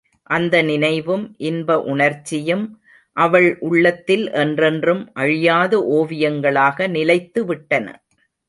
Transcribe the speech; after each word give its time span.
அந்த 0.29 0.55
நினைவும் 0.61 1.25
இன்ப 1.39 1.75
உணர்ச்சியும் 1.91 2.63
அவள் 3.17 3.49
உள்ளத்தில் 3.69 4.25
என்றென்றும் 4.35 5.03
அழியாத 5.21 5.73
ஓவியங்களாக 5.93 6.87
நிலைத்துவிட்டன. 6.97 7.87